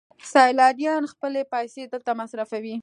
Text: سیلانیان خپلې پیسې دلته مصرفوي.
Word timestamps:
سیلانیان 0.31 1.03
خپلې 1.13 1.41
پیسې 1.53 1.81
دلته 1.93 2.11
مصرفوي. 2.21 2.75